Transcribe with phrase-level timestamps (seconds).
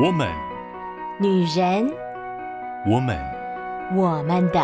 [0.00, 0.28] 我们，
[1.18, 1.92] 女人，
[2.86, 3.18] 我们，
[3.96, 4.60] 我们的。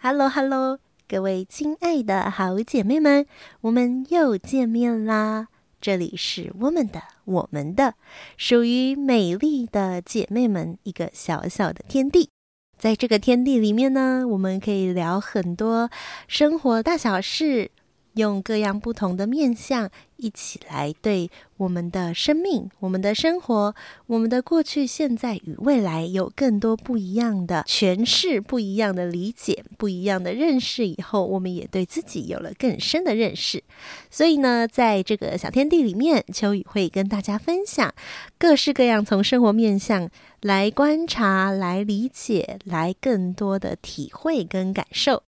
[0.00, 0.78] Hello，Hello，
[1.08, 3.26] 各位亲爱的好姐妹们，
[3.62, 5.48] 我们又见面啦！
[5.80, 7.94] 这里是我们的，我们的，
[8.36, 12.30] 属于美丽的姐妹们一个小小的天地。
[12.78, 15.90] 在这个天地里面呢，我们可以聊很多
[16.28, 17.72] 生活大小事。
[18.14, 23.74] 用各样不同的面向，一起来对我们的生命、我们的生活、
[24.06, 30.86] 我们的过去、现在与未来有更多不一样的诠释、不一样的理解、不一样的认识。
[30.86, 33.62] 以后，我们也对自己有了更深的认识。
[34.10, 37.92] 所以呢，在这个小天地里面，秋雨会跟大家分享
[38.38, 45.22] 各式各样从生活面向来观察、来理解、来更多的体会跟感受。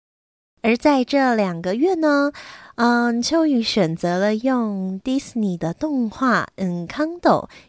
[0.62, 2.30] 而在这两个月呢，
[2.76, 7.20] 嗯，秋雨选择了用迪士尼的动画《Encanto》，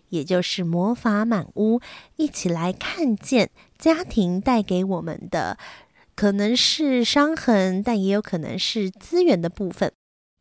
[0.10, 1.80] 也就是《魔法满屋》，
[2.18, 5.58] 一起来看见家庭带给我们的，
[6.16, 9.92] 可能是伤痕，但也有可能是资源的部分。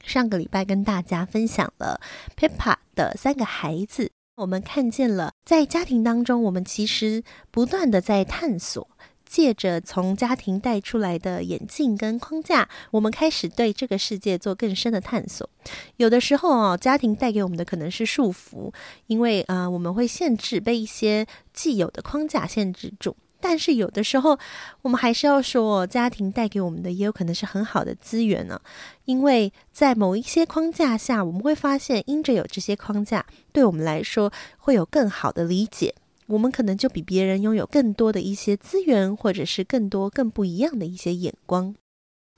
[0.05, 2.03] 上个礼拜跟大家分享了
[2.37, 8.87] Peppa 的三个孩子，我们看见了在家庭当中，我们其实不断的在探索。
[9.33, 15.49] 借着从家庭带出来的眼镜跟框架，我们开始对这个世界做更深的探索。
[15.97, 18.71] 有的时候哦，家庭带给我们的可能是束缚，
[19.07, 23.17] 因为啊、我们会限制被一些既有的框架限制住。
[23.41, 24.39] 但是有的时候，
[24.83, 28.61] 我们还是要说，家庭带给我们的也有可能是很好的资源呢。
[29.07, 35.95] 因为在某一些框架下，我们会发现，因着有这些框架，对我们来说会有更好的理解。
[36.33, 41.75] 我们可能就比别人拥有更多的一些资源，或者是更多更不一样的一些眼光。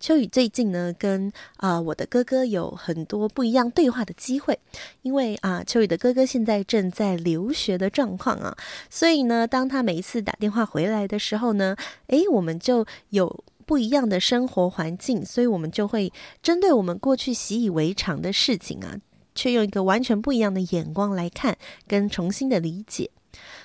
[0.00, 4.58] 秋雨最近呢，跟啊、我的哥哥有很多不一样对话的机会，
[5.02, 8.56] 因为啊、秋雨的哥哥现在正在留学的状况啊，
[8.90, 11.76] 所以呢，当他每一次打电话回来的时候呢，
[12.08, 16.12] 诶，我们就有不一样的生活环境，所以我们就会
[16.42, 18.98] 针对我们过去习以为常的事情啊，
[19.36, 21.56] 却用一个完全不一样的眼光来看，
[21.86, 23.08] 跟重新的理解。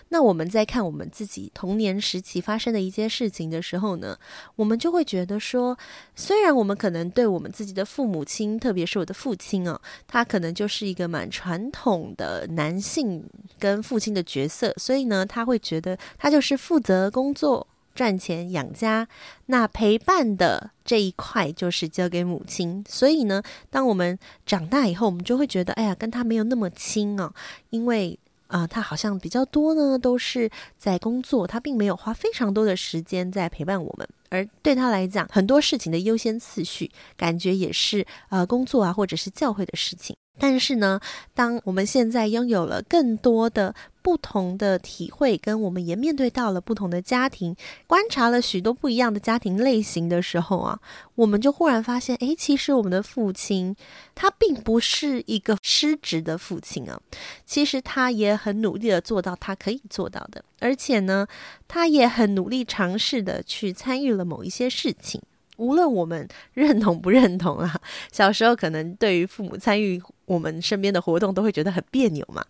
[0.09, 4.17] 那我们在看我们自己童年时期发生的一些事情的时候呢，
[4.55, 5.77] 我们就会觉得说，
[6.15, 13.23] 虽然我们可能对我们自己的父母亲，特别是我的父亲哦，他可能就是一个蛮传统的男性
[13.59, 19.07] 跟父亲的角色，所以呢，他会觉得他就是负责工作、赚钱养家，
[19.45, 22.83] 那陪伴的这一块就是交给母亲。
[22.89, 27.31] 所以呢，当我们长大以后，我们就会觉得，哎呀，跟他没有那么亲哦，
[27.69, 28.17] 因为。
[28.49, 34.07] 啊、他好像比较多呢，都是在工作，他并没有花非常多的时间在陪伴我们。
[34.29, 40.15] 而对他来讲，很多事情的优先次序，感觉也是呃工作啊，或者是教会的事情。
[40.39, 40.99] 但是呢，
[41.35, 47.55] 当我们现在拥有了更多的不同的体会，跟我们也面对到了不同的家庭，
[47.85, 50.79] 观察了许多不一样的家庭类型的时候啊，
[51.15, 53.75] 我们就忽然发现，诶，其实我们的父亲
[54.15, 56.99] 他并不是一个失职的父亲啊，
[57.45, 61.27] 其实他也很努力的做到他可以做到的，而且呢，
[61.67, 65.21] 他也很努力尝试的去参与了某一些事情。
[65.57, 67.81] 无论我们认同不认同啊，
[68.13, 72.45] 小时候可能对于父母参与我们身边的活动都会觉得很别扭嘛，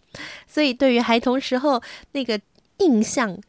[0.45, 1.81] 所以对于孩童时候
[2.11, 2.39] 那个
[2.79, 3.39] 印象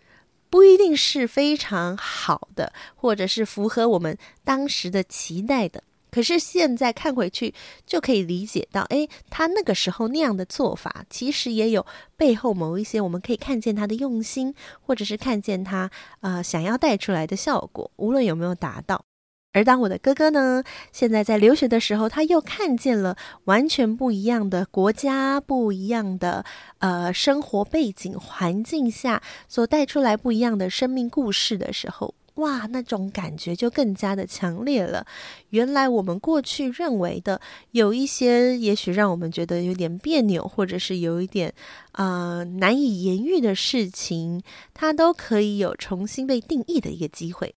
[0.49, 5.83] 不一定是非常好的，或者是符合我们当时的期待的。
[6.13, 7.55] 可是现在看回去
[7.87, 11.87] 就可以理解到，诶，他那个时候那样的做法，其实也有
[12.17, 15.89] 背后某一些我们可以看见他的用心，或者是看见他
[16.21, 19.05] 呃想要带出来的效果，无论有没有达到。
[19.53, 20.63] 而当我的哥哥呢，
[20.93, 26.45] 现在在留学的时候，他又看见了完全不一样的国家、不一样的
[26.79, 35.05] 呃生活背景环境下所带出来不一样的生命故事的时候，哇，那种感觉就更加的强烈了。
[35.49, 37.41] 原来我们过去认为的
[37.73, 41.53] 有一些，也许让我们觉得有点别扭，或者是有一点
[41.93, 44.41] 呃难以言喻的事情，
[44.73, 47.53] 它都可以有重新被定义的一个机会。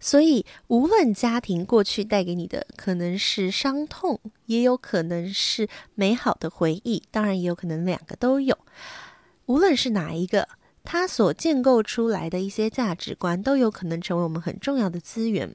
[0.00, 8.56] 所以，无论家庭过去带给你的可能是伤痛，也有可能是美好的回忆，当然也有可能两个都有。
[9.44, 10.48] 无论是哪一个，
[10.82, 15.54] 它所建构出来的一些价值观，都有可能成为我们很重要的资源。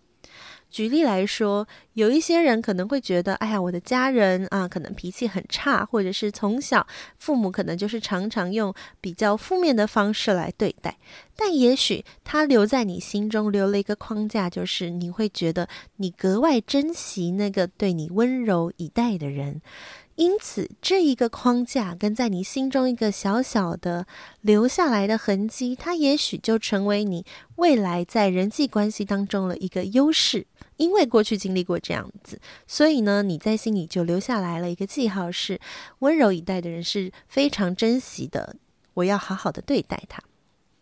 [0.75, 6.85] 举例来说，有一些人可能会觉得，哎呀，我的家人啊，可能脾气很差，或者是从小
[7.17, 10.97] 父母可能就是常常用比较负面的方式来对待。
[11.37, 19.61] 但也许他留在你心中留了一个框架，就是你会觉得你格外珍惜那个对你温柔以待的人。
[20.15, 24.07] 因此，这一个框架跟在你心中一个小小的
[24.39, 27.25] 留下来的痕迹，它也许就成为你
[27.57, 30.47] 未来在人际关系当中的一个优势。
[30.77, 35.59] 因为过去经历过这样子，所以呢，你在心里就留下来了一个记号是：
[35.99, 38.55] 温柔以待的人是非常珍惜的，
[38.93, 40.21] 我要好好的对待他。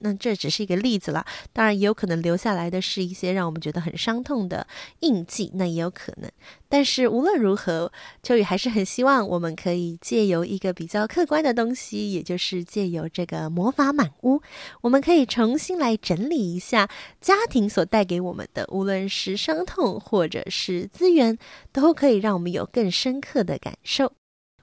[0.03, 4.67] 那这只是一个例子啦，当然也有可能留下来的是一些让我们觉得很伤痛的
[4.99, 6.29] 印记，那也有可能。
[6.67, 7.91] 但是无论如何，
[8.21, 14.41] 秋雨还是很希望我们可以借由一个比较客观的东西，也就是借由这个魔法满屋，
[14.81, 16.89] 我们可以重新来整理一下
[17.21, 21.37] 家庭所带给我们的，无论是伤痛或者是资源，
[21.71, 24.13] 都可以让我们有更深刻的感受。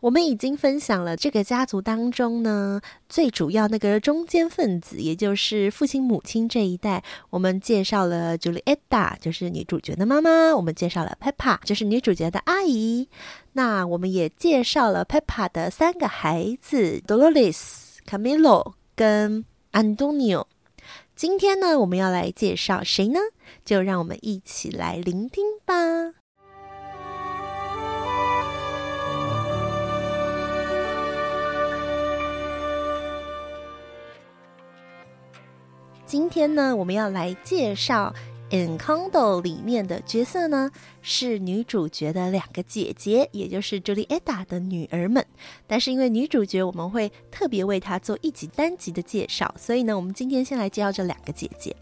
[0.00, 7.04] 我们已经分享了这个家族当中呢，最主要那个中间分子，也就是父亲母亲这一代。
[7.28, 13.08] 我们介绍了 Julietta，就是女主角的妈妈；我们介绍了 Peppa，就是女主角的阿姨。
[13.52, 20.46] 那我们也介绍了 Peppa 的三个孩子：Dolores、Camilo 跟 Antonio。
[21.14, 23.20] 今天呢，我们要来介绍谁呢？
[23.64, 26.19] 就让我们一起来聆听吧。
[36.10, 38.12] 今天呢，我们要来介绍
[38.76, 39.10] 《Encanto》
[39.42, 40.68] 里面的角色呢，
[41.02, 45.24] 是女主角的两个姐姐，也就是 Julieta 的女儿们。
[45.68, 51.76] 但是因为女主角，我们会特别为她做一集单集的介绍，所以呢，我们今天先来介绍这两个姐姐。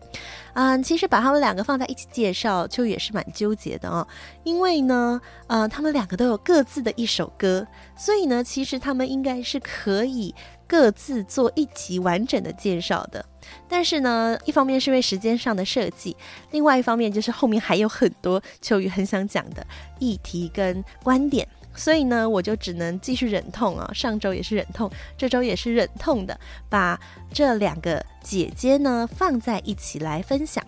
[0.52, 4.06] 嗯，其实把她们两个放在一起介绍，就也是蛮纠结的哦。
[4.44, 7.66] 因为呢，呃，她们两个都有各自的一首歌，
[7.96, 10.34] 所以呢，其实她们应该是可以
[10.66, 13.24] 各自做一集完整的介绍的。
[13.68, 16.16] 但是呢，一方面是因为时间上的设计，
[16.50, 19.66] 另外一方面就是后面还有很多秋雨很想讲的
[19.98, 23.90] 议题跟观点，所以呢，我就只能继续忍痛啊。
[23.92, 26.98] 上周也是忍痛，这周也是忍痛的，把
[27.32, 30.64] 这两个姐姐呢放在一起来分享。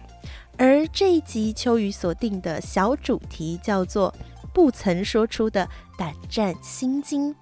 [0.56, 4.15] 而这一集秋雨所定的小主题叫做
[4.53, 5.67] “不曾说出的
[5.97, 7.35] 胆战心惊”。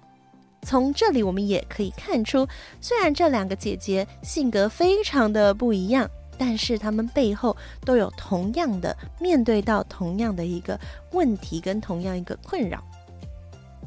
[0.61, 2.47] 从这里我们也可以看出，
[2.81, 10.79] 虽然这两个姐姐性格非常的不一样，但是她们背后都有同样的面对到同样的一个
[11.11, 12.83] 问题跟同样一个困扰。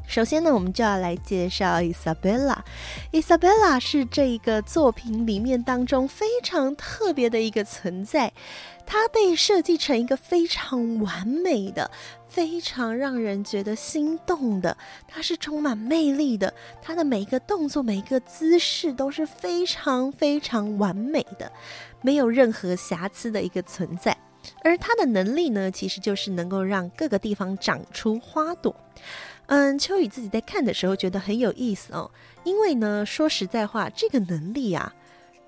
[0.05, 2.57] 首先呢，我们就要来介绍 Isabella。
[3.11, 8.31] Isabella 是这一个作品里面当中非常特别的一个存在。
[8.85, 11.89] 它被设计成一个非常完美的、
[12.27, 14.77] 非常让人觉得心动的，
[15.07, 16.53] 它是充满魅力的。
[16.81, 21.51] 它的每一个动作、每一个姿势都是非常非常完美的，
[22.01, 24.15] 没有任何瑕疵的一个存在。
[24.61, 28.75] 而它的能力呢，其实就是能够让各个地方长出花朵。
[29.53, 32.09] 嗯，秋雨自己在看的时候觉得很有意思哦，
[32.43, 34.91] 因为呢，说实在话，这个能力啊。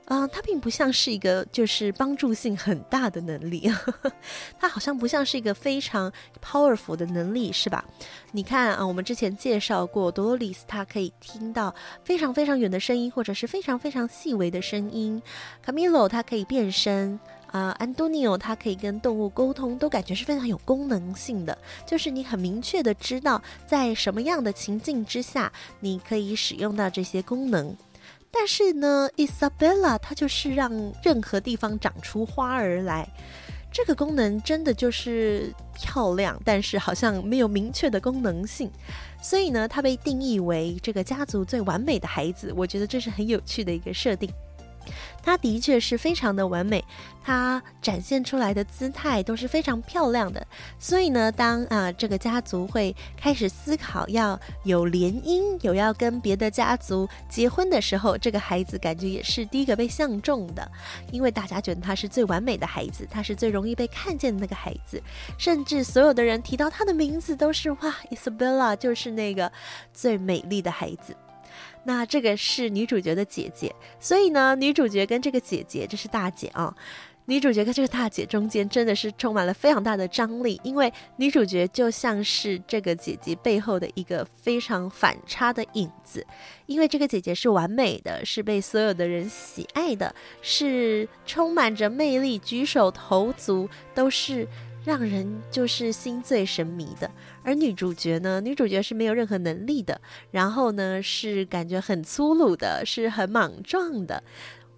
[0.05, 3.67] 啊、它并不像是一个就是帮助性很大的能力，
[4.61, 7.83] 它好像不像是一个非常 powerful 的能力，是吧？
[8.31, 11.73] 你看啊，我们之前介绍过多洛丽丝，她可以听到
[12.03, 15.19] 非常非常远的声音，或者是非常非常细微的声音。
[15.63, 17.19] 卡米洛他可以变身，
[17.55, 21.57] 啊、呃，安东尼奥他可以跟动物沟通，都感觉是非常有功能性的，
[21.87, 25.49] 就是你很明确的知道在什么样的情境之下，
[25.79, 27.73] 你可以使用到这些功能。
[28.29, 30.69] 但是呢，Isabella 它就是让
[31.01, 33.07] 任何地方长出花儿来，
[33.71, 38.69] 这个功能真的就是漂亮，但是好像没有明确的功能性，
[39.23, 42.53] 所以呢，它被定义为这个家族最完美的孩子。
[42.53, 44.29] 我觉得这是很有趣的一个设定。
[45.23, 46.83] 他的确是非常的完美，
[47.23, 50.45] 他展现出来的姿态都是非常漂亮的。
[50.77, 60.69] 所以呢，当啊、这个家族会开始思考要有联姻，有要跟别的家族结婚的时候，这个孩子感觉也是第一个被相中的，
[61.11, 65.01] 因为大家觉得他是最完美的孩子，他是最容易被看见的那个孩子，
[65.37, 69.51] 甚至所有的人提到他的名字都是哇，Isabella 就是那个
[69.93, 71.15] 最美丽的孩子。
[71.83, 76.75] 那这个是女主角的姐姐，所以呢，女主角跟这个姐姐，这是大姐啊。
[77.27, 86.23] 女主角跟这个大姐中间真的是充满了非常大的张力，因为女主角就像是这个姐姐背后的一个非常反差的影子。
[86.67, 94.47] 因为这个姐姐是完美的，是被所有的人喜爱的，是充满着魅力，举手投足都是。
[94.85, 97.09] 让人就是心醉神迷的，
[97.43, 98.39] 而女主角呢？
[98.39, 99.99] 女主角是没有任何能力的，
[100.29, 104.23] 然后呢，是感觉很粗鲁的，是很莽撞的，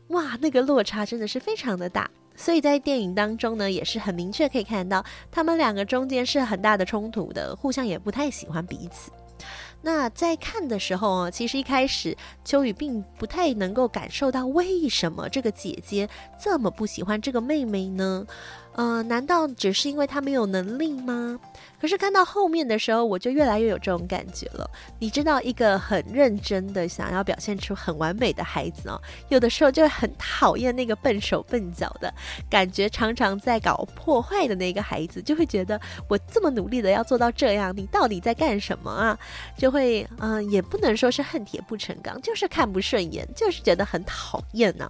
[0.07, 2.09] 哇，那个落差真的是非常的大。
[2.37, 9.11] 所以在电影当中呢，也是很明确可以看到，他们两个中间是很大的冲突的，互相也不太喜欢彼此。
[9.81, 16.09] 那在看的时候啊，其实一开始秋雨并不太能够感受到为什么这个姐姐
[16.41, 18.25] 这么不喜欢这个妹妹呢？
[18.77, 21.39] 呃，难道只是因为他没有能力吗？
[21.81, 24.69] 可是看到后面的时候，我就越来越有这种感觉了。
[24.99, 32.13] 你知道，一个很认真的想要表现出很完美的孩子哦，有的时候就会很讨厌那个笨手笨脚的
[32.47, 39.17] 感觉，常常在搞破坏的那个孩子，就会觉得我这么努力的要做到这样，你到底在干什么啊？
[39.57, 44.87] 就会，嗯、也不能说是恨铁不成钢，就是看不顺眼，就是觉得很讨厌呢、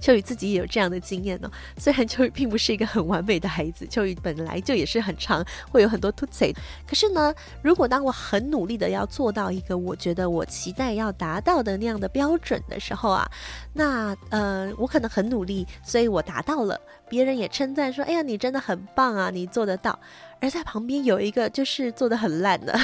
[0.00, 1.52] 秋雨自己也有这样的经验呢、哦。
[1.78, 6.54] 虽然秋雨并不是一个很完美的孩子，秋雨本来就也是很常会有很多凸槌。
[6.86, 13.30] 可是呢，如果当我很努力的要做到一个我觉得我期待要达到的那样的标准的时候啊，
[13.72, 19.98] 那呃，我可能很努力，所以我达到了，别人也称赞说：“哎呀，你真的很棒啊，你做得到。”
[20.46, 22.78] 而在旁边有一个就是做的很烂的，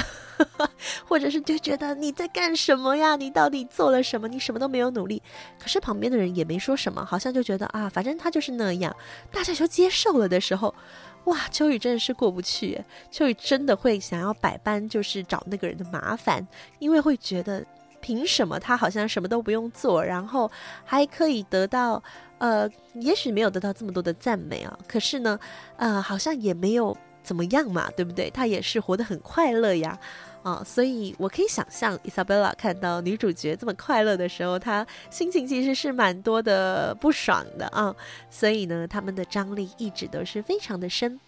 [1.07, 3.15] 或者是就觉得你在干什么呀？
[3.15, 4.27] 你到底做了什么？
[4.27, 5.21] 你什么都没有努力。
[5.57, 8.93] 可是旁边的人也没说什么，好像就觉得啊，反正他就是那样，
[9.31, 10.75] 大家就接受了的时候，
[11.23, 12.83] 哇，秋雨真的是过不去。
[13.09, 16.45] 秋雨真的会想要百般就是找那个人的麻烦，
[16.79, 17.65] 因为会觉得
[18.01, 20.51] 凭什么他好像什么都不用做，然后
[20.83, 22.03] 还可以得到
[22.39, 25.39] 呃，也许没有得到这么多的赞美啊，可是呢，
[25.77, 26.93] 呃，好像也没有。
[27.23, 28.29] 怎么样嘛，对不对？
[28.29, 29.97] 他也是活得很快乐呀，
[30.43, 37.95] 啊，所以我可以想象伊莎贝拉看到女主角这么快乐的时候，她心情其实是蛮多的不爽的啊。
[38.29, 41.19] 所以呢，他们的张力一直都是非常的深。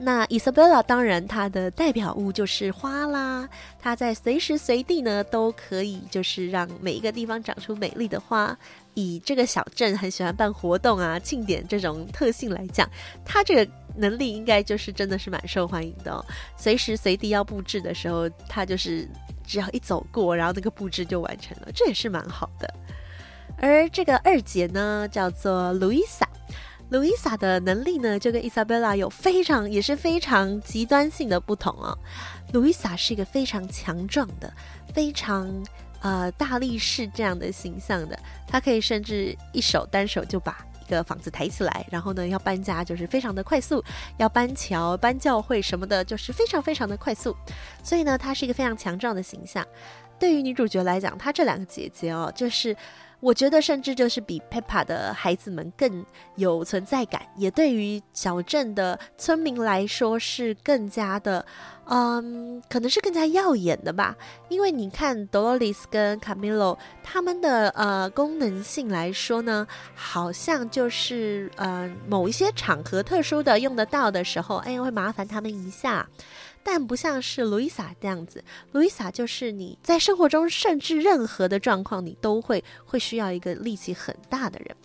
[0.00, 3.48] 那伊莎贝拉当然她的代表物就是花啦，
[3.80, 8.56] 她在随时随地呢都可以就是让每一个地方长出美丽的花。
[8.98, 12.88] 以这个小镇很喜欢办活动啊、庆典这种特性来讲，
[13.24, 13.70] 他这个。
[14.00, 16.24] 能力应该就是真的是蛮受欢迎的哦，
[16.56, 19.08] 随时随地要布置的时候，他就是
[19.44, 22.74] 只要一走过，然后那个布置就完成了，这也是蛮好的。
[23.56, 26.28] 而这个二姐呢，叫做路易莎，
[26.90, 31.98] 路易莎的能力呢，就跟伊莎贝拉有非常也是非常极端性的不同哦。
[32.52, 34.52] 路易莎是一个非常强壮的，
[34.94, 35.52] 非常
[36.00, 40.64] 呃大力士这样的形象的，他可以甚至一手单手就把。
[40.80, 43.84] 一个房子抬起来，然后呢，要搬家就是非常的快速，
[44.16, 47.36] 要搬桥、搬教会什么的，就是非常非常的快速。
[47.82, 49.62] 所以呢，她是一个非常强壮的形象。
[50.18, 52.74] 对于女主角来讲，她这两个姐姐哦，就是。
[53.20, 56.04] 我觉得甚至就是比 Peppa 的孩子们更
[56.36, 61.44] 有存在感，也对于小镇的村民来说是更加的，
[61.86, 64.16] 嗯，可能是更加耀眼的吧。
[64.48, 76.08] 因为你看 Dolores 跟 Camilo 他们的呃功能性来说呢，好像就是呃某一些场合特殊的用得到的时候，哎，会麻烦他们一下。
[76.62, 84.76] 但不像是 Luisa 这样子，Luisa 就是你在生活中，甚至任何的状况，你都会会需要一个力气很大的人。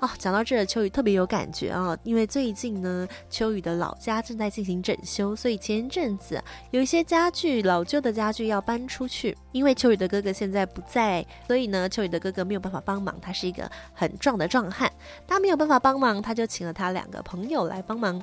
[0.00, 9.36] 哦，讲到这，秋雨特别有感觉啊，因为最近呢，秋雨的老家正在进行整修，所以前一阵子有一些家具，老旧的家具要搬出去。
[9.52, 13.14] 因为秋雨的哥哥现在不在，所以呢，秋雨的哥哥没有办法帮忙。
[13.20, 14.90] 他是一个很壮的壮汉，
[15.26, 18.22] 他没有办法帮忙，他就请了他两个朋友来帮忙。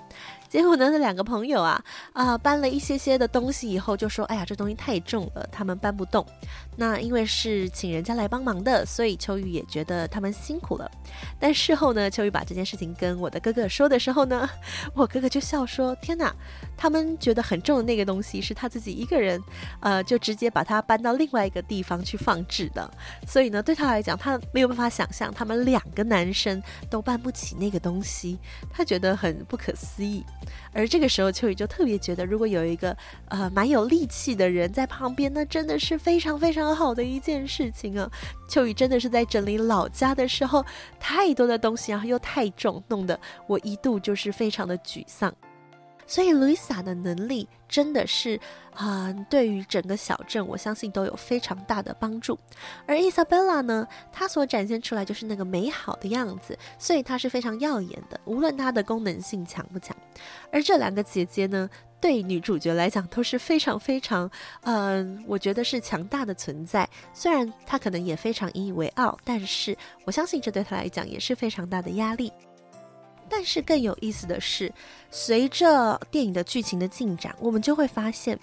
[0.50, 6.26] 结果呢，那两个朋友啊啊、搬了一些些的东西以后，就说：“哎呀，这东西太重了，他们搬不动。”
[6.78, 10.90] 那因为是请人家来帮忙的，所以秋雨也觉得他们辛苦了。
[11.38, 14.50] 但是事后呢，秋雨把这件事情跟我的哥哥说的时候呢，
[14.94, 16.34] 我哥哥就笑说：“天哪，
[16.78, 19.38] 他们觉得很重的那个东西是他自己一个人，
[19.82, 22.90] 呃，就直接把它搬到另外一个地方去放置的。
[23.28, 28.40] 所以呢，对他来讲，他没有办法想象他们两个男生都搬不起那个东西，
[28.72, 30.24] 他觉得很不可思议。
[30.72, 32.96] 而这个时候，秋雨就特别觉得，如果有一个
[33.28, 38.10] 呃蛮有力气的人在旁边，那真的是非常非常好的一件事情啊。
[38.48, 40.66] 秋雨真的是在整理老家的时候，
[41.00, 45.34] 太多的东西，然后又太重，弄得我一度就是非常的沮丧。
[46.10, 48.40] 所以，Lisa 的能力真的是
[48.74, 52.40] 啊、呃，对于整个小镇，我相信都有非常大的帮助。
[52.86, 59.94] 而伊莎贝拉呢，她所展现出来就是那个美好的样子，所以她是非常耀眼的，无论她的功能性强不强。
[60.50, 64.30] 而这两个姐姐呢，对女主角来讲都是非常非常，
[64.62, 66.88] 嗯、我觉得是强大的存在。
[67.14, 69.76] 虽然她可能也非常引以为傲，但是
[70.06, 72.32] 我相信这对她来讲也是非常大的压力。
[73.30, 74.72] 但是更有意思的是，
[75.12, 78.40] 随着电影的剧情的进展，我们就会发现，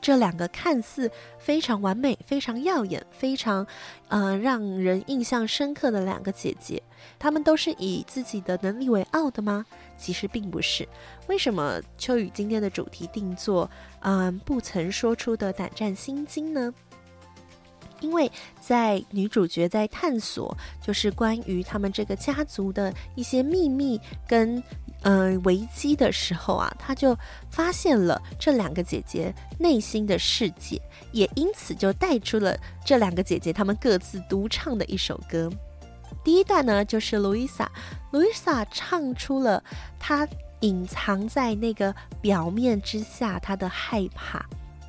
[0.00, 3.66] 这两个看似非常完美、非常耀眼、非常，
[4.08, 6.82] 呃，让人印象深刻的两个姐姐，
[7.18, 9.64] 她们都是以自己的能力为傲的吗？
[9.96, 10.86] 其实并不是。
[11.26, 13.68] 为什么秋雨今天的主题定做，
[14.00, 16.72] 嗯、不曾说出的胆战心惊呢？
[18.00, 23.98] 因为在女主角在探索，就是关于他们这个家族的一些秘密
[24.28, 24.62] 跟
[25.06, 27.16] 嗯、呃、危机的时候啊，他就
[27.48, 30.82] 发现了这两个姐姐内心的世界，
[31.12, 35.48] 也因此就带出了这两个姐姐她们各自独唱的一首歌。
[36.24, 37.70] 第一段呢，就是路易莎，
[38.10, 39.62] 路易莎唱出了
[39.96, 40.26] 她
[40.60, 44.44] 隐藏在那个表面之下她的害怕。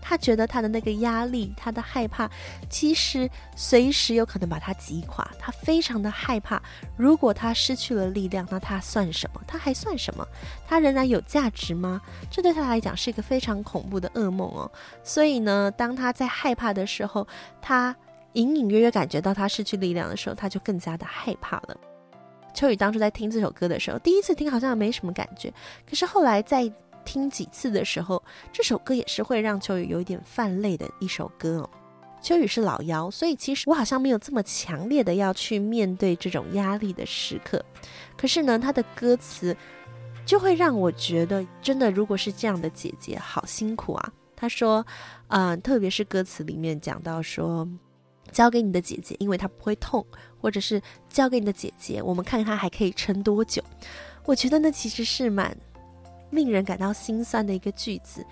[0.08, 2.32] 他觉得他的那个压力，他的害怕，
[2.70, 5.30] 其实随时有可能把他击垮。
[5.38, 6.62] 他非常的害怕，
[6.96, 9.42] 如果他失去了力量，那他算什么？
[9.46, 10.26] 他还算什么？
[10.66, 12.02] 他仍然有价值吗？
[12.32, 14.72] 这对他来讲是一个非常恐怖的噩梦哦。
[15.04, 17.28] 所以呢，当他在害怕的时候，
[17.62, 17.94] 他
[18.32, 21.76] 隐隐约约感觉到他失去力量的时候，他就更加的害怕了。
[22.54, 25.54] 秋雨当初在听这首歌的时候，第一次听好像没什么感觉，
[25.88, 26.72] 可是后来在
[27.08, 28.22] 听几次的时候，
[28.52, 31.70] 这首歌也是会让秋雨有一点泛泪的一首歌哦。
[32.22, 37.64] 秋雨是老妖，所以其实我好像没有这么强烈的要去面对这种压力的时刻。
[38.18, 39.56] 可是呢，他的歌词
[40.26, 44.14] 就会让我觉得，真的如果是这样的姐姐，好辛苦啊。
[44.36, 44.86] 他说，
[45.30, 47.66] 嗯、特别是歌词里面讲到说，
[48.34, 50.06] 交给你的姐姐，因为她不会痛，
[50.42, 53.64] 或者是交给你的姐姐，我们看看她还可以撑多久。
[54.26, 55.56] 我觉得那其实是蛮。
[56.30, 58.26] 令人感到心酸的一个句子，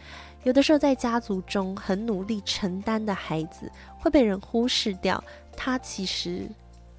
[0.43, 5.23] 有的时候在家族中很努力承担的孩子会被人忽视掉，
[5.55, 6.47] 他其实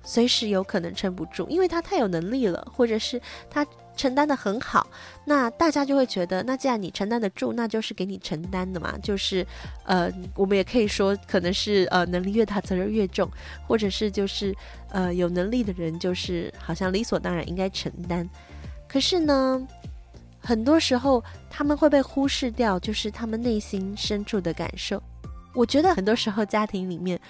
[0.03, 4.87] 随时有可能撑不住，因为他太有能力了，或者是他承担得很好，
[5.25, 9.47] 那大家就会觉得，那既然你承担得住，那就是给你承担的嘛，就是
[9.85, 13.27] 呃，我们也可以说可能是呃能力越大责任越重，
[13.67, 14.55] 或者是就是
[14.91, 18.29] 呃有能力的人就是好像理所当然应该承担，
[18.87, 19.67] 可是呢，
[20.47, 25.03] 很多时候，他们会被忽视掉，就是他们内心深处的感受。
[25.53, 27.21] 我觉得很多时候，家庭里面，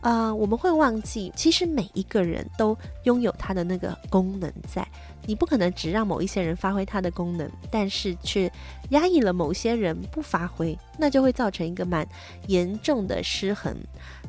[0.00, 4.84] 啊、我们会忘记，其实每一个人都拥有他的那个功能在。
[5.26, 8.50] 你不可能只让某一些人发挥他的功能，但是却
[8.90, 12.04] 压抑了某些人不发挥，那就会造成一个蛮
[12.48, 13.72] 严重的失衡。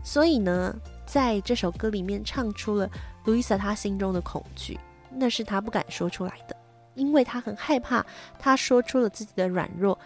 [0.04, 0.76] 所以呢，
[1.08, 2.88] 在这首歌里面唱出了
[3.26, 4.78] 路易莎她心中的恐惧，
[5.10, 6.56] 那是她不敢说出来的。
[6.98, 8.06] 因为他很害怕，
[8.38, 9.98] 他说出了自己的软弱，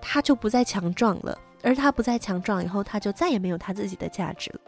[0.00, 1.36] 他就不再强壮了。
[1.62, 4.60] 而他不再强壮以后，他就再也没有他自己的价值了。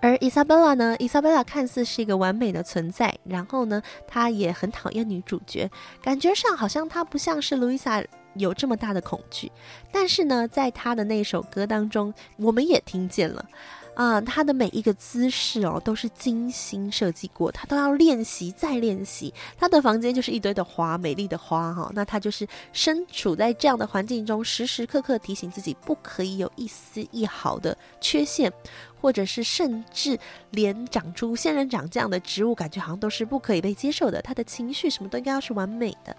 [0.00, 0.94] 而伊莎贝拉呢？
[0.98, 5.70] 伊莎贝拉看似是一个完美的存在，然后呢，她也很讨厌女主角，
[6.02, 9.50] 感觉上好像她不像是路易莎有这么大的恐惧。
[9.90, 13.46] 但是呢，在她的那首歌当中，我们也听见了。
[13.94, 19.32] 啊、他的每一个姿势哦，都是精心设计过，他都要练习再练习。
[19.56, 28.52] 他的房间就是一堆的花，美丽的花哈、那他就是身处在这样的环境中，时时刻刻提醒自己，不可以有一丝一毫的缺陷，
[29.00, 30.18] 或者是甚至
[30.50, 34.20] 连长出仙人掌这样的植物，感觉好像都是不可以被接受的。
[34.20, 36.16] 他的情绪什么都应该要是完美的，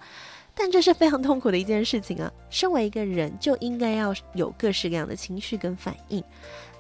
[0.54, 2.32] 但这是非常痛苦的一件事情啊。
[2.50, 6.24] 身为一个人，就应该要有各式各样的情绪跟反应。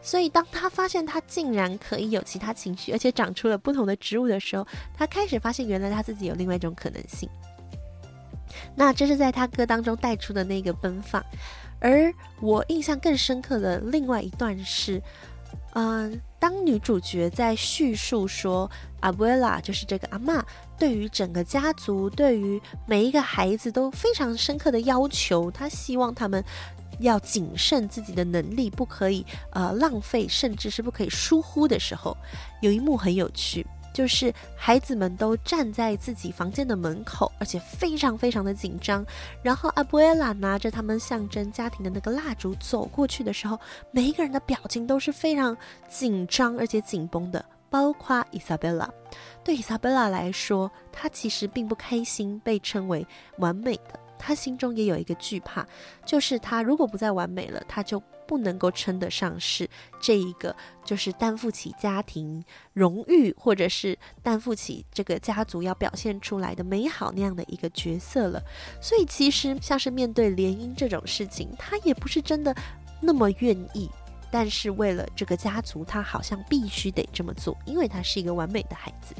[0.05, 4.65] 所以，当他发现他竟然可以有其他情绪，而且长出了不同的植物的时候，
[4.95, 7.27] 他开始发现原来他自己有另外一种可能性。
[8.75, 11.25] 那这是在他歌当中带出的那个奔放。
[11.79, 15.01] 而我印象更深刻的另外一段是，
[15.73, 20.39] 嗯、当女主角在叙述说阿布拉就是这个阿嬷，
[20.77, 26.43] 对于整个家族，对于每一个孩子都非常深刻的要求，她希望他们。
[26.99, 32.15] 要谨慎自己的能力，不可以呃浪费，甚至是不可以疏忽的时候，
[32.61, 39.05] 有一幕很有趣，就是孩子们都站在自己房间的门口，而且非常非常的紧张。
[39.41, 43.59] 然后阿布埃拉拿着他们象征家庭的那个蜡烛走过去的时候，
[43.91, 45.55] 每一个人的表情都是非常
[45.87, 48.89] 紧张而且紧绷的，包括伊莎贝拉。
[49.43, 53.05] 对伊莎贝拉来说，她其实并不开心被称为
[53.37, 53.99] 完美的。
[54.17, 55.65] 他心中也有一个惧怕，
[56.05, 68.41] 就是他如果不再完美了，他就不能够称得上是这一个，就是担负起家庭荣誉，或者是担负起这个家族要表现出来的美好那样的一个角色了。
[68.81, 72.55] 所以，其实像是面对联姻这种事情，他也不是真的
[72.99, 73.89] 那么愿意，
[74.31, 79.13] 但是为了这个家族，他好像必须得这么做，因为他是一个完美的孩子。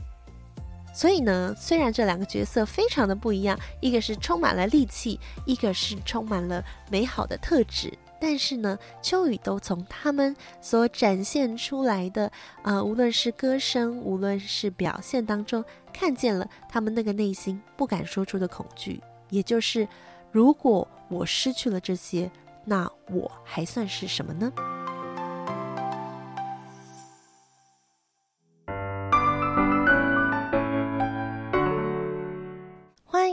[0.96, 12.32] 所以呢，虽然这两个角色非常的不一样，一个是充满了戾气，一个是充满了美好的特质，但是呢，秋雨都从他们所展现出来的，
[12.64, 19.86] 呃，无论是歌声，无论是表现当中，看见了他们那个内心不敢说出的恐惧，也就是，
[20.32, 22.32] 如果我失去了这些，
[22.64, 24.50] 那我还算是什么呢？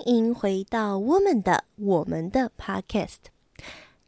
[0.06, 3.16] 迎回到我们的我们的 Podcast。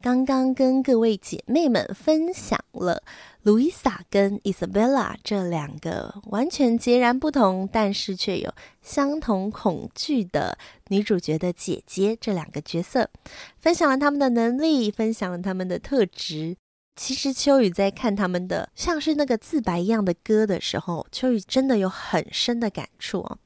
[0.01, 3.01] 刚刚跟各位姐妹们分享了
[3.41, 8.53] 路易莎跟伊莎贝拉这两个完全截然不同，但是却有
[8.83, 10.57] 相同恐惧的
[10.89, 13.09] 女主角的姐姐这两个角色，
[13.57, 16.55] 分享了他们的能力，分享了他们的特质。
[16.95, 23.39] 其实秋雨在看他们的像是那个自白一样的歌的时候，秋雨真的有很深的感触哦。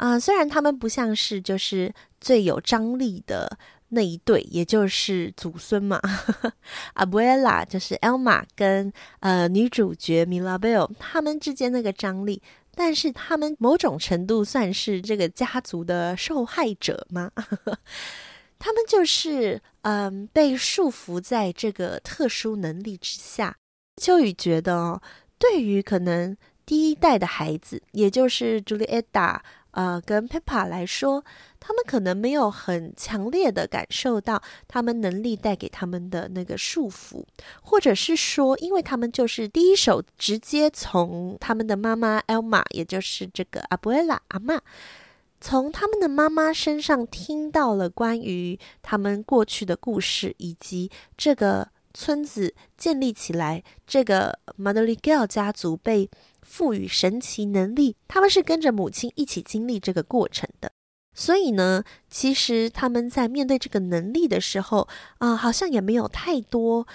[0.00, 3.58] 啊、虽然他们不像是就是最有张力的
[3.90, 6.00] 那一对，也就是祖孙嘛，
[6.94, 12.40] 阿布埃拉就是 Elma 跟呃女主角米拉贝尔他们之间那个张力，
[12.74, 17.30] 但是他们某种程度算是这个家族的受害者吗？
[18.58, 23.54] 他们就是嗯被束缚在这个特殊能力之下。
[24.00, 25.02] 秋雨觉得哦，
[25.38, 26.34] 对于可能
[26.64, 29.44] 第一代的孩子，也就是朱丽叶达。
[29.72, 31.24] 呃，跟 Peppa 来说，
[31.60, 37.24] 他们可能没有很强烈的感受到他们能力带给他们的那个束缚，
[37.62, 44.58] 或者是说，因为他们就是第一手直接从他们的妈妈 Elma，也就是这个 Abuela 阿嬷，
[45.40, 56.10] 从他们的妈妈身上听到了关于他们过去的故事，以及这个村子建立起来，这个 Madrigal 家族被。
[56.50, 60.72] 赋予神奇能力，他们是跟着母亲一起经历这个过程的。
[61.14, 66.86] 所以呢，其实他们在面对这个能力的时候，啊、好像也没有太多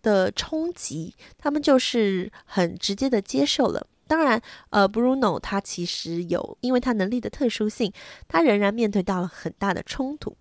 [0.00, 3.84] 的冲击，他们就是很直接的接受了。
[4.06, 7.92] 当然，呃，Bruno 他其实有，因为他能力的特殊性，
[8.28, 10.36] 他仍然面对到了很大的冲突。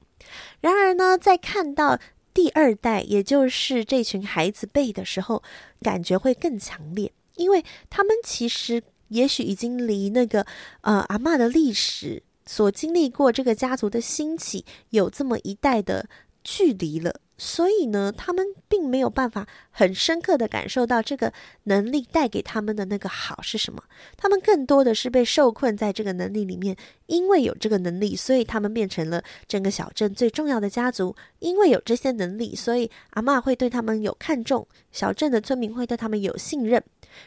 [0.61, 1.99] 然而呢，在看到
[2.33, 5.41] 第二代，也就是这群孩子辈的时候，
[5.81, 7.11] 感觉会更强烈。
[7.39, 10.45] 因为他们其实也许已经离那个
[10.81, 16.07] 呃阿嬷的历史所经历过这个家族的兴起有这么一代的
[16.43, 17.21] 距离了。
[17.41, 21.31] 所以呢，他们并没有办法很深刻的感受到这个
[21.63, 23.81] 能力带给他们的那个好是什么。
[24.17, 26.75] 他们更多的是被受困在这个能力里面，
[27.05, 31.15] 因为有这个能力，所以他们变成了整个小镇最重要的家族。
[31.39, 36.83] 因为有这些能力，所以阿嬷会对他们有看重，小镇的村民会对他们有信任。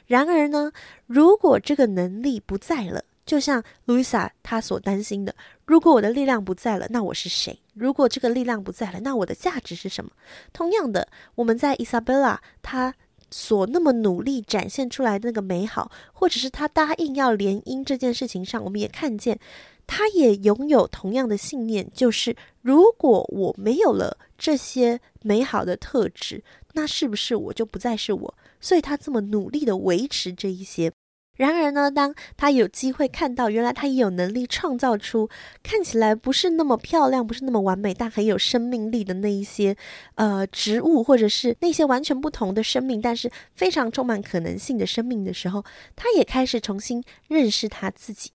[0.07, 0.73] 然而呢，
[1.07, 7.59] 如果这个能力不在了，就像路易莎她所担心的，如果我的力量不在了，那我是谁？
[7.75, 10.11] 如果这个力量不在了，那我的价值是什么？
[10.53, 12.95] 同样的，我们在伊莎贝拉她
[13.31, 19.39] 所那么努力展现出来的那个美好，或者是她答应要联姻这件事情上，我们也看见，
[19.87, 26.43] 她也拥有同样的信念，就是如果我没有了这些美好的特质，
[26.75, 28.35] 那是不是我就不再是我？
[28.63, 30.91] 所以他这么努力的维持这一些。
[31.39, 35.31] 然而呢，当他有机会看到，原来他也有能力创造出
[35.63, 39.75] 看起来不是那么漂亮、不是那么完美，但很有生命力的那一些
[40.17, 45.65] 呃植物，或者是那些完全不同的生命，但是非常充满可能性的生命的时候，
[45.97, 48.31] 他也开始重新认识他自己。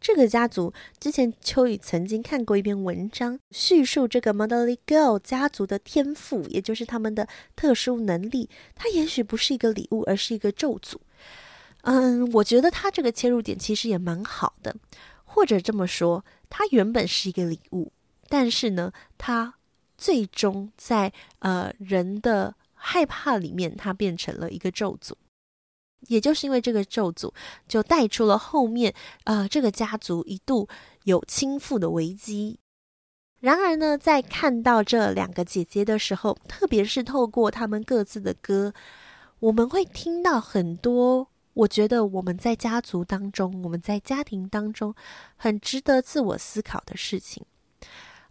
[0.00, 8.48] 这个家族之前秋雨曾经看过一篇文章，叙述这个 Madrigal 家族的天赋，也就是他们的特殊能力。
[8.74, 10.96] 它也许不是一个礼物，而是一个咒诅。
[11.82, 14.76] 嗯，我觉得他这个切入点其实也蛮好的，
[15.24, 17.92] 或者这么说，它原本是一个礼物，
[18.28, 19.54] 但是呢，它
[19.96, 25.12] 最终在呃人的害怕里面，它变成了一个咒诅。
[26.08, 27.32] 也就是因为这个咒诅，
[27.68, 30.68] 就带出了后面呃这个家族一度
[31.04, 32.58] 有倾覆的危机。
[33.40, 38.72] 然而呢，在看到这两个姐姐的时候，特别是透过他们各自的歌，
[39.38, 41.28] 我们会听到很多。
[41.52, 44.94] 我觉得我们在家族当中，我们在家庭当中，
[45.36, 47.44] 很值得自我思考的事情。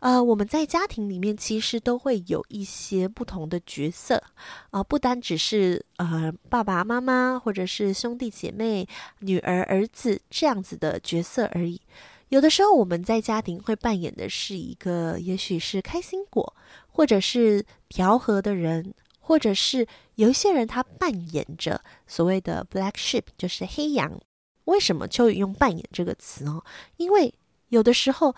[0.06, 4.22] 呃，我们在家庭里面其实都会有一些不同的角色
[4.70, 8.88] 啊，不单只是呃爸爸妈妈或者是兄弟姐妹、
[9.22, 11.82] 女儿儿子这样子的角色而已。
[12.30, 18.94] 有的时候我们在家庭会扮演的是一个，也许是开心果，或者是调和的人。
[19.28, 19.88] 或者是
[20.18, 24.22] 有一些人，他扮演着所谓的 black sheep，就是黑羊。
[24.66, 26.64] 为什么秋雨用“扮演”这个词哦？
[26.98, 27.34] 因为
[27.70, 28.36] 有的时候，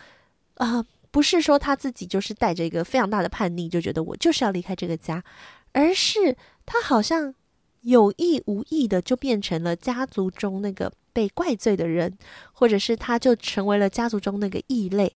[0.53, 5.23] 呃，不是说他自己就是带着一个非常大的叛逆，就觉得我就是要离开这个家，
[5.71, 7.33] 而是他好像
[7.81, 12.17] 有意无意的就变成了家族中那个被怪罪的人，
[12.53, 15.13] 或者是他就成为了家族中那个异类，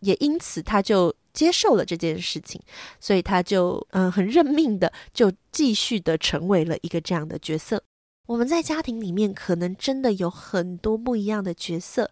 [0.00, 1.14] 也因此他就。
[1.36, 2.58] 接受了这件事情，
[2.98, 7.84] 所以他就嗯很认命的就继续的成为了一个这样的角色。
[8.24, 12.10] 我们在家庭里面可能真的有很多不一样的角色，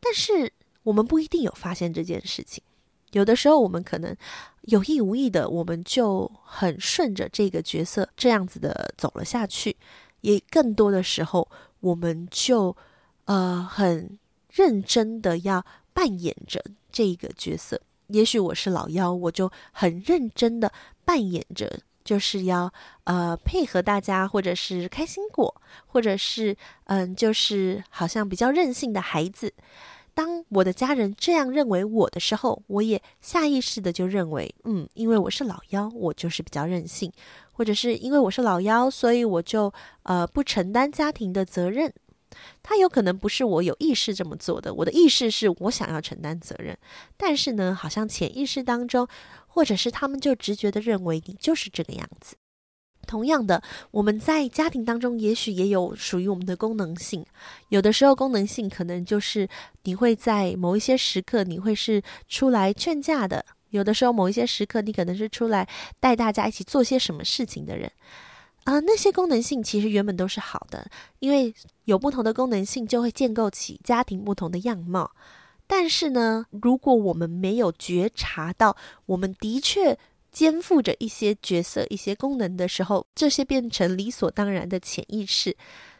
[0.00, 2.62] 但是我们不一定有发现这件事情。
[3.12, 4.16] 有的时候我们可能
[4.62, 9.70] 有意无意的，我们就很顺着这个角色这样子的走了下去；
[10.22, 11.46] 也更多的时候，
[11.80, 12.74] 我们就
[13.26, 14.18] 呃很
[14.50, 17.80] 认真的要扮演着这个角色。
[18.06, 20.72] 也许我是老幺，我就很认真的
[21.04, 22.72] 扮演着，就是要
[23.04, 25.54] 呃配合大家，或者是开心果，
[25.86, 29.52] 或者是嗯，就是好像比较任性的孩子。
[30.14, 37.10] 当我的家人这样认为我的时候，我也下意识的就认为，嗯，因为我是老幺，我就是比较任性，
[37.52, 39.72] 或者是因为我是老幺，所以我就
[40.02, 41.92] 呃不承担家庭的责任。
[42.62, 46.76] 他有可能不是我有意识这么做的，我的意识是我想要承担责任，
[47.16, 49.06] 但是呢，好像潜意识当中，
[49.46, 52.36] 或者是他们就直觉的认为你就是这个样子。
[53.06, 57.24] 同样的，我们在家庭当中，也许也有属于我们的功能性。
[57.68, 59.48] 有的时候，功能性可能就是
[59.82, 65.68] 你会在某一些时刻，你会是出来劝架的；有的时候，某一些时刻，你可能是出来
[66.00, 67.90] 带大家一起做些什么事情的人。
[68.64, 70.88] 啊，那些功能性其实原本都是好的，
[71.18, 71.52] 因为
[71.84, 75.10] 有不同的功能性，就会建构起家庭不同的样貌。
[75.66, 79.98] 但是呢，如果我们没有觉察到，我们的确。
[80.32, 85.56] 肩负着一些角色、一些功能的时候，这些变成理所当然的潜意识。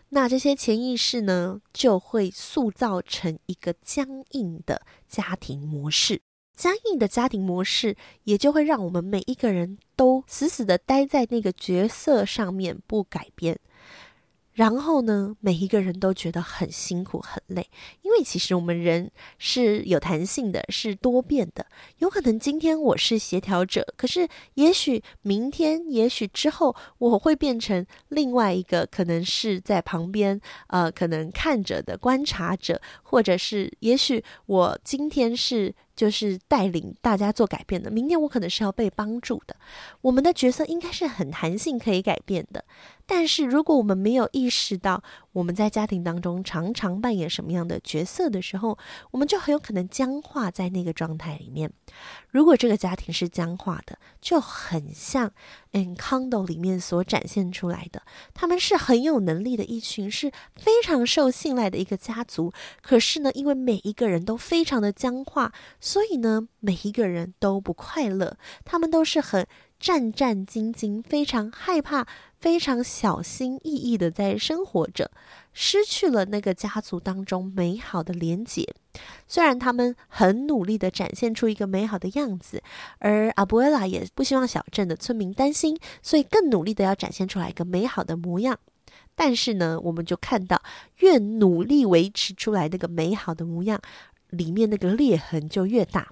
[0.08, 6.20] 那这些潜意识呢，就会塑造成一个僵硬的家庭模式。
[6.54, 13.58] 僵硬的家庭模式，也就会让我们每一个人都死死的待在那个角色上面不改变。
[14.52, 17.68] 然后呢，每一个人都觉得很辛苦、很累，
[18.02, 21.66] 因为其实我们人是有弹性的，是多变的。
[21.98, 35.74] 有可能今天我是协调者，可是也许明天、也许之后，我会变成另外一个，可能是在旁边，呃，可能看着的观察者，或者是也许我今天是。
[35.94, 37.90] 就是带领大家做改变的。
[37.90, 39.54] 明天我可能是要被帮助的。
[40.00, 42.64] 我们的角色应该是很弹性，可以改变的。
[43.14, 48.78] 但是如果我们没有意识到我们在家庭当中常常扮演什么样的角色的时候，
[49.10, 51.70] 我们就很有可能僵化在那个状态里面。
[52.30, 55.28] 如果这个家庭是僵化的，就很像
[55.72, 62.50] 《Encanto》里面所展现出来的，他们是很有能力的一群，是非常受信赖的一个家族。
[62.80, 65.52] 可是呢，因为每一个人都非常的僵化。
[65.78, 69.46] 所以呢，每一个人都不快乐，他们都是很
[69.82, 72.06] 战战兢兢、非常害怕、
[72.38, 75.10] 非常小心翼翼的在生活着，
[75.52, 78.64] 失去了那个家族当中美好的连结。
[79.26, 82.62] 虽然他们很努力的展现出一个美好的样子，
[83.00, 88.56] 而阿布埃拉也不希望小镇的村民担心，所以更努力的要展现出来一个美好的模样。
[89.16, 90.62] 但是呢，我们就看到，
[90.98, 93.80] 越努力维持出来那个美好的模样。
[94.30, 96.08] 里面那个裂痕就越大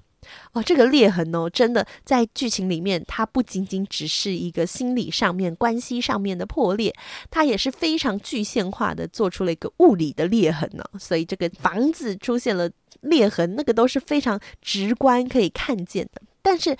[0.53, 6.93] 哦，这个裂痕哦，真的在剧情里面，它不仅仅只是一个心理上面、关系上面的破裂，
[7.29, 10.99] 它也是非常具象化的做出了一个物理的裂痕呢、哦。
[10.99, 12.69] 所以这个房子出现了
[13.01, 16.21] 裂痕，那个都是非常直观可以看见的。
[16.43, 16.75] 但是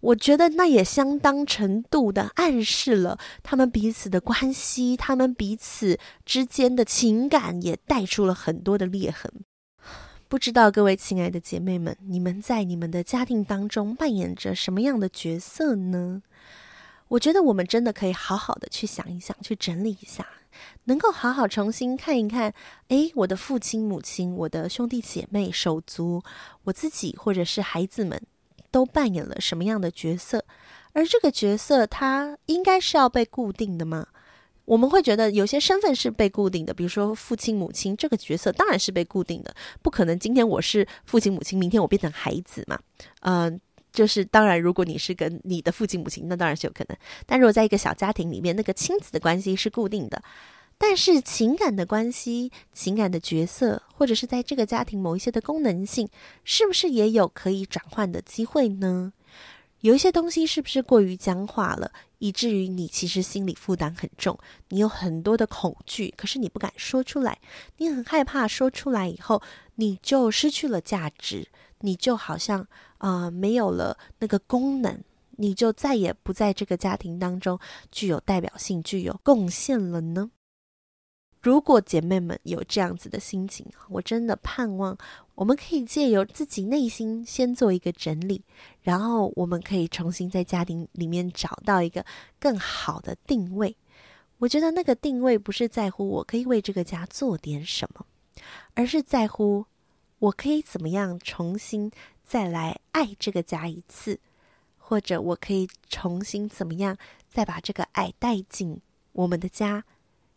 [0.00, 9.32] 我觉得那也相当程度的暗示了他们彼此的关系，他们彼此之间的情感也带出了很多的裂痕。
[10.28, 16.20] 不知道各位亲爱的姐妹们，你们在你们的家庭当中扮演着什么样的角色呢？
[17.06, 20.26] 我觉得我们真的可以好好的去想一想，去整理一下，
[20.84, 22.52] 能够好好重新看一看。
[22.88, 26.24] 诶，我的父亲、母亲、我的兄弟姐妹、手足，
[26.64, 28.20] 我自己或者是孩子们，
[28.72, 30.44] 都扮演了什么样的角色？
[30.92, 34.08] 而这个角色，它应该是要被固定的吗？
[34.66, 42.78] 我们会觉得有些身份是被固定的，比如说父亲、母亲这个角色当然是被固定的，不可能今天我是父亲、母亲，明天我变成孩子嘛。
[43.20, 43.58] 嗯、
[43.92, 46.98] 就是当然，如果你是跟你的父亲、母亲，那当然是有可能。
[47.24, 50.20] 但如果在一个小家庭里面，那个亲子的关系是固定的，
[50.76, 56.08] 但是情感的关系、情感的角色，或者是在这个家庭某一些的功能性，
[56.44, 59.12] 是不是也有可以转换的机会呢？
[59.82, 67.38] 有一些东西是不是过于僵化了，以至于你其实心理负担很重，你有很多的恐惧，可是你不敢说出来，
[67.76, 69.42] 你很害怕说出来以后
[69.74, 71.48] 你就失去了价值，
[71.80, 72.66] 你就好像
[72.98, 75.02] 啊、没有了那个功能，
[75.32, 77.58] 你就再也不在这个家庭当中
[77.92, 80.30] 具有代表性、具有贡献了呢？
[81.46, 84.98] 如果姐妹们有这样子的心情，我真的盼望
[85.36, 88.42] 我们可以借由自己内心先做一个整理，
[88.82, 92.04] 然后我们可以重新在家庭里面找到一个
[92.40, 93.76] 更好的定位。
[94.38, 98.04] 我觉得那个定位不是在乎我可以为这个家做点什么，
[98.74, 99.64] 而是在乎
[100.18, 101.88] 我可以怎么样重新
[102.24, 104.18] 再来爱这个家一次，
[104.76, 106.96] 或者我可以重新怎么样，
[107.30, 108.80] 再把这个爱带进
[109.12, 109.84] 我们的家，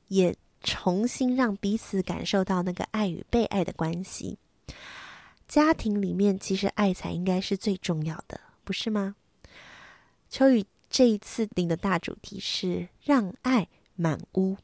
[0.09, 4.37] 也重新让彼此感受到那个爱与被爱的关系。
[5.47, 9.15] 家庭里面其实爱才应该是最重要的，不是吗？
[10.29, 14.57] 秋雨这一次定的大主题是让爱满屋。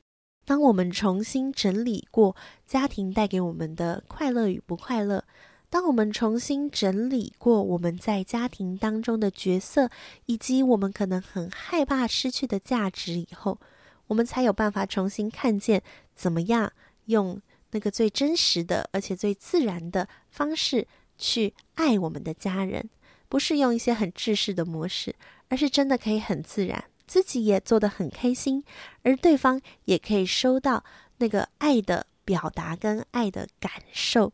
[0.46, 2.36] 当我们重新整理过
[2.68, 5.24] 家庭带给我们的快乐与不快乐，
[5.72, 9.90] 当我们重新整理过我们在家庭当中的角色，
[10.28, 13.60] 以及我们可能很害怕失去的价值以后，
[14.08, 15.82] 我们才有办法重新看见
[16.16, 16.72] 怎么样
[17.06, 17.42] 用
[17.72, 20.88] 那个最真实的而且最自然的方式
[21.18, 22.90] 去爱我们的家人，
[23.28, 25.16] 不是用一些很制式的模式，
[25.50, 26.86] 而是真的可以很自然。
[27.08, 28.64] 自己也做得很开心，
[29.04, 30.84] 而对方也可以收到
[31.18, 34.34] 那个爱的表达跟爱的感受，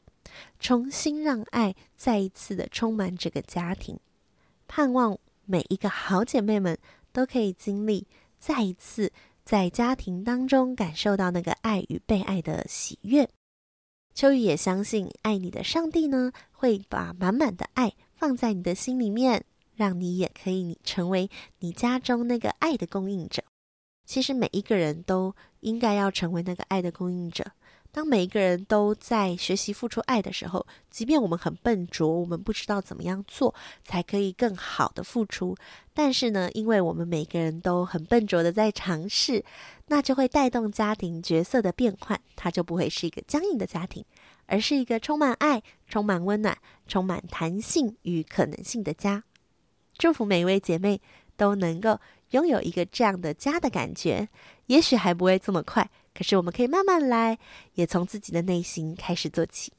[0.57, 3.99] 重新让爱再一次的充满这个家庭。
[4.69, 6.77] 盼望每一个好姐妹们
[7.12, 8.07] 都可以经历
[8.39, 9.12] 再一次
[9.51, 13.29] 在家庭当中感受到那个爱与被爱的喜悦。
[14.13, 19.43] 秋雨也相信，爱你的上帝呢，会把满满的爱放在你的心里面。
[19.75, 23.43] 让你也可以，成为你家中那个爱的供应者。
[24.05, 27.51] 其实每一个人都应该要成为那个爱的供应者。
[27.93, 35.56] 当每一个人都在学习付出爱的时候，即便我们很笨拙，我们不知道怎么样做才可以更好的付出，
[35.93, 39.43] 但是呢，因为我们每个人都很笨拙的在尝试，
[39.88, 44.06] 那就会带动家庭角色的变换，它就不会是一个僵硬的家庭，
[44.45, 49.23] 而是一个充满爱、充满温暖、充满弹性与可能性的家。
[49.97, 51.01] 祝福每一位姐妹
[51.36, 51.99] 都能够
[52.30, 54.30] 拥有一个这样的家的感觉，
[54.67, 57.38] 也许还不会这么快，可是我们可以慢慢来，
[57.74, 59.71] 也从自己的内心开始做起，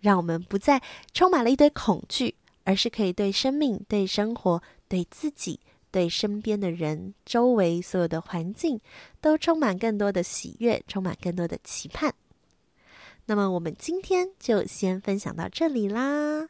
[0.00, 0.80] 让我们不再
[1.12, 8.80] 充满了一堆恐惧，而是可以对生命、对生活、对自己、对身边的人、周围所有的环境，
[9.20, 12.14] 都充满更多的喜悦，充满更多的期盼。
[13.26, 16.48] 那么，我们今天就先分享到这里啦。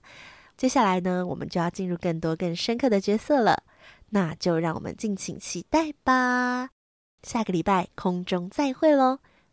[0.57, 3.62] 接下来呢，我们就要进入更多更深刻的角色了，
[4.11, 6.70] 那就让我们敬请期待吧。
[7.22, 9.18] 下个礼拜空中再会喽，